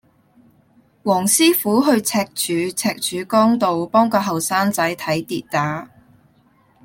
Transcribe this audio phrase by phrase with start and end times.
[1.03, 5.91] 黃師傅去赤柱赤柱崗道幫個後生仔睇跌打